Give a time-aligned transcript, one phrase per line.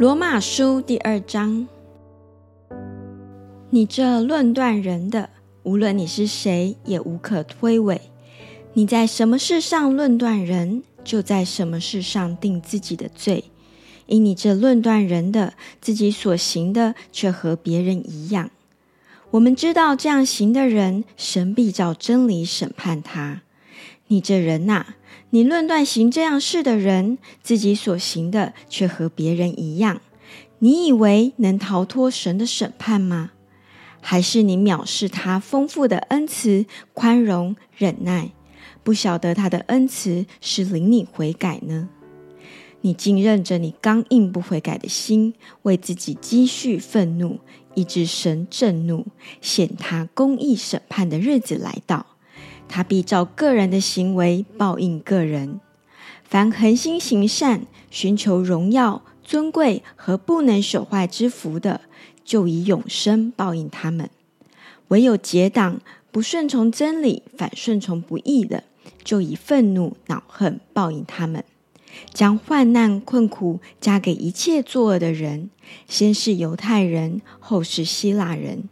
[0.00, 1.68] 罗马书第二章，
[3.68, 5.28] 你这论断人的，
[5.62, 8.00] 无论你是谁，也无可推诿。
[8.72, 13.44] 你在什么事上论断人，就在什么事上定自己的罪。
[14.06, 18.48] 因你这论断人的，自己所行的却和别人一样。
[19.32, 23.42] 我们知道这样行的人，神必照真理审判他。
[24.12, 24.84] 你这人呐，
[25.30, 30.00] 你论断行这样事的人，自己所行的却和别人一样，
[30.58, 33.30] 你以为能逃脱神的审判吗？
[34.00, 38.32] 还是你藐视他丰富的恩慈、宽容、忍耐，
[38.82, 41.88] 不晓得他的恩慈是领你悔改呢？
[42.80, 47.38] 你竟任着你刚硬不悔改的心，为自己积蓄愤怒，
[47.76, 49.06] 以致神震怒，
[49.40, 52.06] 显他公义审判的日子来到。
[52.70, 55.60] 他必照个人的行为报应个人。
[56.24, 61.80] 凡恒心行善、寻求荣耀、尊贵和不能朽坏之福的，
[62.24, 64.06] 就以永生报应他们；
[64.88, 65.80] 唯有结党、
[66.12, 68.62] 不顺从真理、反顺从不义的，
[69.02, 71.44] 就以愤怒、恼恨报应他们。
[72.14, 75.50] 将患难困苦加给一切作恶的人，
[75.88, 78.68] 先是犹太人，后是希腊人。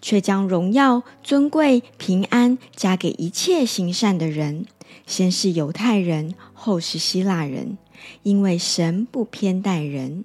[0.00, 4.66] 却将荣耀、尊贵、平安加给一切行善的人，
[5.06, 7.78] 先是犹太人，后是希腊人，
[8.22, 10.24] 因为神不偏待人。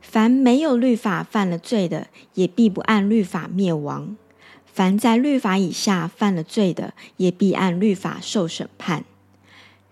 [0.00, 4.16] 凡没有律法犯了罪的，也必不按律法灭亡；
[4.64, 9.04] 凡在律法以下犯了罪的，也必按律法受审判。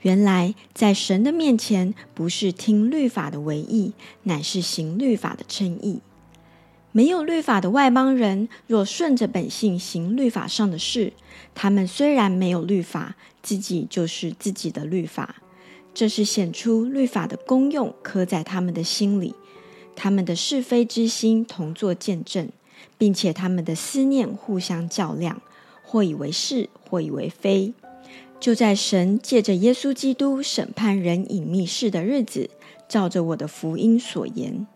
[0.03, 3.93] 原来在神的面前，不是听律法的为义，
[4.25, 6.01] 乃是行律法的称义。
[6.95, 11.15] 没有律法的外邦人，若顺着本性行律法上的事，
[11.55, 15.37] 他们虽然没有律法，自己就是自己的律法。
[15.95, 19.35] 这是显出律法的功用，刻在他们的心里。
[19.97, 22.49] 他们的是非之心同作见证，
[22.97, 25.41] 并且他们的思念互相较量，
[25.83, 27.73] 或以为是，或以为非。
[28.41, 32.51] 就在神借着耶稣基督审判人隐秘事的日子，
[32.89, 34.67] 照着我的福音所言。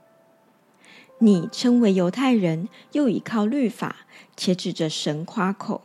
[1.18, 3.96] 你称为犹太人，又倚靠律法，
[4.36, 5.80] 且指着神夸口；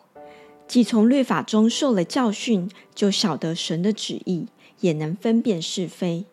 [0.67, 4.47] 既从律法中受了教训，就晓得神的旨意，
[4.81, 6.25] 也能分辨是非；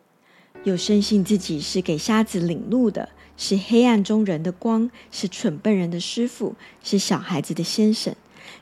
[0.64, 8.16] 又深信自己是给瞎子领路的，是黑暗中人的光，是蠢笨人的师傅，是小孩子的先生，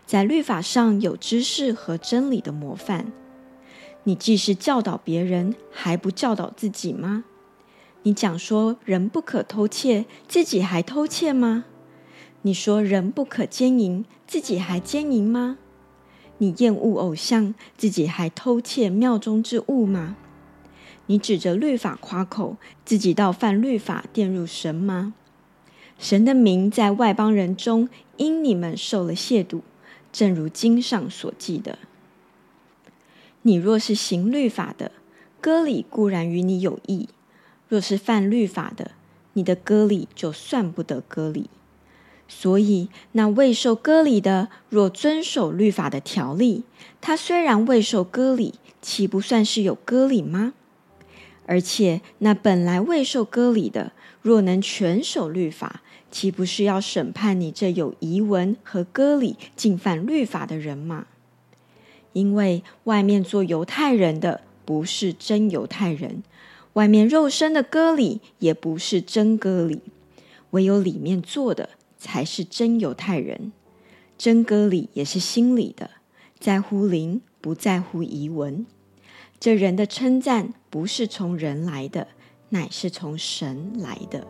[0.05, 3.11] 在律法上有知识和真理的模范。
[4.05, 7.25] 你既是教导别人，还不教导自己吗？
[8.07, 11.65] 你讲说人不可偷窃，自己还偷窃吗？
[12.43, 15.59] 你说人不可奸淫，自己还奸淫吗？
[16.39, 20.17] 你厌恶偶像，自己还偷窃庙中之物吗？
[21.07, 25.15] 你指着律法夸口，自己倒犯律法玷入神吗？
[25.99, 27.89] 神的名在外邦人中
[28.19, 29.63] 因你们受了亵渎，
[30.13, 31.81] 正如经上所记的。
[33.43, 34.93] 你若是行律法的，
[35.41, 37.09] 割礼固然与你有益。
[37.69, 38.93] 若是犯律法的，
[39.33, 41.51] 你的割礼就算不得割礼。
[42.29, 46.65] 所以，那未受割礼的，若遵守律法的条例，
[47.01, 50.53] 他虽然未受割礼，岂不算是有割礼吗？
[51.47, 61.07] 而且，那本来未受割礼的，若能全守律法，岂不是要审判你这有遗文和割礼，竟犯律法的人吗？
[62.13, 66.25] 因为外面做犹太人的，不是真犹太人。
[66.77, 69.81] 外面肉身的割礼也不是真割礼，
[70.51, 73.53] 唯有里面做的才是真犹太人。
[74.19, 75.89] 真割礼也是心里的，
[76.39, 78.67] 在乎灵，不在乎遗文。
[79.41, 82.09] 这人的称赞不是从人来的，
[82.51, 84.27] 乃是从神来的。